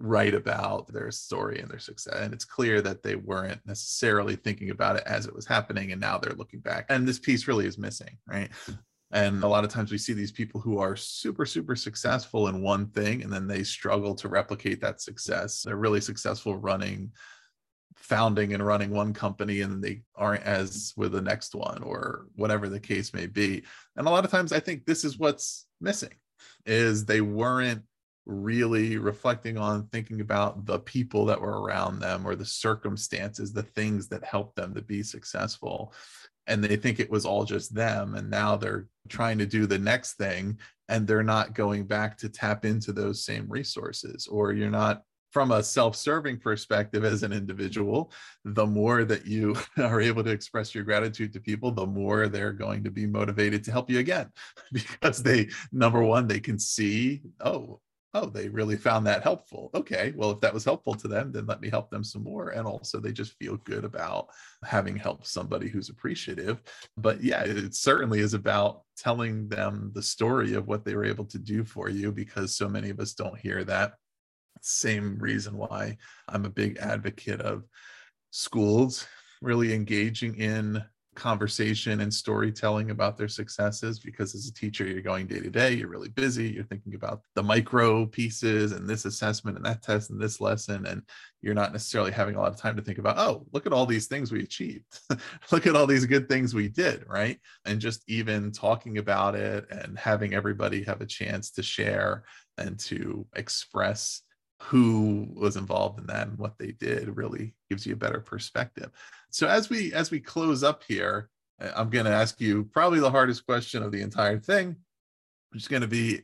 [0.00, 2.18] write about their story and their success.
[2.18, 5.92] And it's clear that they weren't necessarily thinking about it as it was happening.
[5.92, 6.86] And now they're looking back.
[6.88, 8.50] And this piece really is missing, right?
[9.12, 12.62] And a lot of times we see these people who are super, super successful in
[12.62, 15.62] one thing and then they struggle to replicate that success.
[15.62, 17.12] They're really successful running,
[17.96, 22.68] founding and running one company and they aren't as with the next one or whatever
[22.68, 23.64] the case may be.
[23.96, 26.14] And a lot of times I think this is what's missing
[26.64, 27.82] is they weren't
[28.26, 33.62] really reflecting on thinking about the people that were around them or the circumstances, the
[33.62, 35.92] things that helped them to be successful.
[36.46, 38.14] And they think it was all just them.
[38.14, 40.58] And now they're trying to do the next thing
[40.88, 45.52] and they're not going back to tap into those same resources, or you're not from
[45.52, 48.10] a self-serving perspective as an individual
[48.44, 52.52] the more that you are able to express your gratitude to people the more they're
[52.52, 54.28] going to be motivated to help you again
[54.72, 57.80] because they number one they can see oh
[58.14, 59.70] oh, they really found that helpful.
[59.74, 62.50] Okay, well, if that was helpful to them, then let me help them some more.
[62.50, 64.28] And also, they just feel good about
[64.64, 66.60] having helped somebody who's appreciative.
[66.96, 71.24] But yeah, it certainly is about telling them the story of what they were able
[71.26, 73.94] to do for you because so many of us don't hear that.
[74.60, 75.96] Same reason why
[76.28, 77.64] I'm a big advocate of
[78.30, 79.06] schools
[79.40, 80.84] really engaging in
[81.14, 85.72] conversation and storytelling about their successes because as a teacher you're going day to day
[85.72, 90.10] you're really busy you're thinking about the micro pieces and this assessment and that test
[90.10, 91.02] and this lesson and
[91.42, 93.86] you're not necessarily having a lot of time to think about oh look at all
[93.86, 94.84] these things we achieved.
[95.52, 97.38] Look at all these good things we did right?
[97.64, 102.24] And just even talking about it and having everybody have a chance to share
[102.58, 104.22] and to express
[104.62, 108.90] who was involved in that and what they did really gives you a better perspective
[109.30, 111.28] so as we as we close up here
[111.76, 114.76] i'm going to ask you probably the hardest question of the entire thing
[115.50, 116.20] which is going to be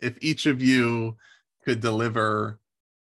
[0.00, 1.16] if each of you
[1.64, 2.58] could deliver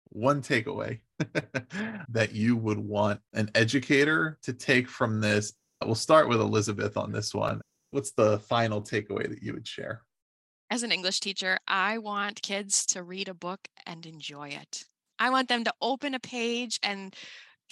[0.09, 0.99] one takeaway
[2.09, 5.53] that you would want an educator to take from this.
[5.83, 7.61] We'll start with elizabeth on this one.
[7.91, 10.01] What's the final takeaway that you would share?
[10.69, 14.83] As an English teacher, I want kids to read a book and enjoy it.
[15.17, 17.15] I want them to open a page and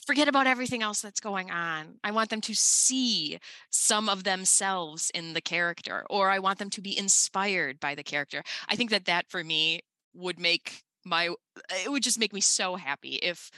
[0.05, 1.95] forget about everything else that's going on.
[2.03, 3.39] I want them to see
[3.69, 8.03] some of themselves in the character, or I want them to be inspired by the
[8.03, 8.43] character.
[8.67, 9.81] I think that that for me
[10.13, 11.29] would make my,
[11.83, 13.49] it would just make me so happy if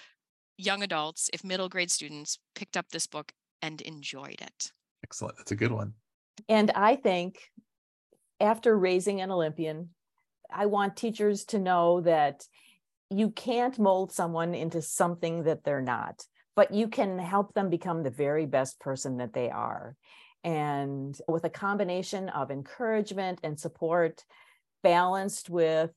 [0.57, 3.31] young adults, if middle grade students picked up this book
[3.61, 4.71] and enjoyed it.
[5.03, 5.37] Excellent.
[5.37, 5.93] That's a good one.
[6.49, 7.39] And I think
[8.39, 9.89] after raising an Olympian,
[10.51, 12.45] I want teachers to know that
[13.09, 16.23] you can't mold someone into something that they're not,
[16.55, 19.95] but you can help them become the very best person that they are.
[20.43, 24.23] And with a combination of encouragement and support,
[24.83, 25.91] balanced with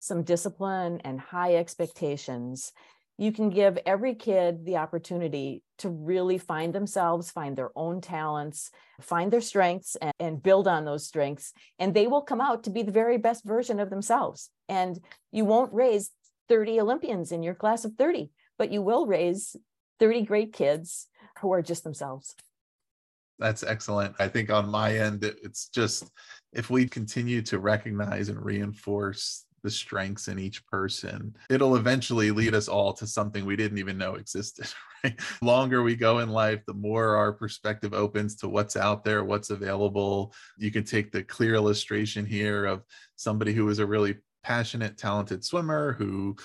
[0.00, 2.72] some discipline and high expectations,
[3.16, 8.70] you can give every kid the opportunity to really find themselves, find their own talents,
[9.00, 11.52] find their strengths, and, and, build on those strengths.
[11.78, 14.50] And they will come out to be the very best version of themselves.
[14.68, 14.98] And
[15.30, 16.10] you won't raise
[16.48, 19.56] 30 Olympians in your class of 30, but you will raise
[20.00, 21.06] 30 great kids
[21.40, 22.34] who are just themselves.
[23.38, 24.14] That's excellent.
[24.18, 26.10] I think on my end, it's just
[26.52, 32.54] if we continue to recognize and reinforce the strengths in each person, it'll eventually lead
[32.54, 34.66] us all to something we didn't even know existed.
[35.04, 35.20] Right?
[35.42, 39.50] Longer we go in life, the more our perspective opens to what's out there, what's
[39.50, 40.32] available.
[40.56, 42.84] You can take the clear illustration here of
[43.14, 46.36] somebody who was a really passionate, talented swimmer who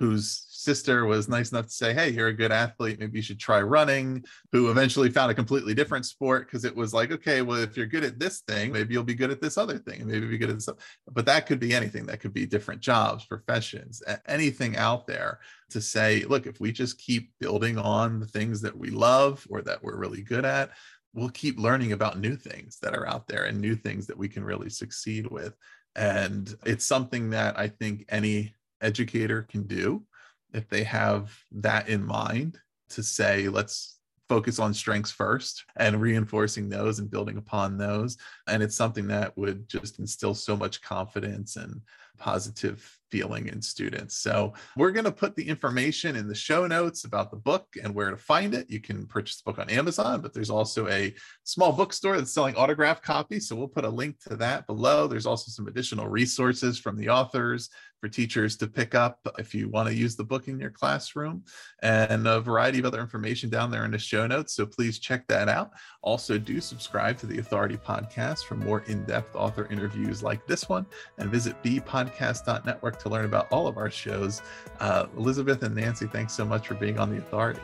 [0.00, 2.98] whose sister was nice enough to say, Hey, you're a good athlete.
[2.98, 6.94] Maybe you should try running, who eventually found a completely different sport because it was
[6.94, 9.58] like, okay, well, if you're good at this thing, maybe you'll be good at this
[9.58, 10.00] other thing.
[10.00, 10.70] And maybe be good at this.
[11.12, 12.06] But that could be anything.
[12.06, 16.98] That could be different jobs, professions, anything out there to say, look, if we just
[16.98, 20.70] keep building on the things that we love or that we're really good at,
[21.12, 24.28] we'll keep learning about new things that are out there and new things that we
[24.28, 25.54] can really succeed with.
[25.96, 30.04] And it's something that I think any educator can do
[30.52, 32.58] if they have that in mind
[32.90, 38.16] to say, let's focus on strengths first and reinforcing those and building upon those.
[38.46, 41.80] And it's something that would just instill so much confidence and
[42.18, 44.16] positive feeling in students.
[44.16, 47.94] So we're going to put the information in the show notes about the book and
[47.94, 48.70] where to find it.
[48.70, 52.56] You can purchase the book on Amazon, but there's also a small bookstore that's selling
[52.56, 53.48] autographed copies.
[53.48, 55.06] So we'll put a link to that below.
[55.06, 59.68] There's also some additional resources from the authors for teachers to pick up if you
[59.68, 61.44] want to use the book in your classroom
[61.82, 64.54] and a variety of other information down there in the show notes.
[64.54, 65.72] So please check that out.
[66.02, 70.68] Also, do subscribe to the Authority Podcast for more in depth author interviews like this
[70.68, 70.86] one
[71.18, 74.42] and visit bepodcast.network to learn about all of our shows.
[74.78, 77.60] Uh, Elizabeth and Nancy, thanks so much for being on the Authority.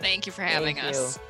[0.00, 1.16] Thank you for having Thank us.
[1.16, 1.22] You.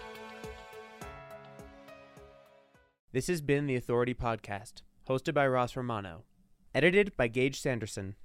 [3.13, 6.25] This has been the Authority Podcast, hosted by Ross Romano,
[6.75, 8.17] edited by Gage Sanderson.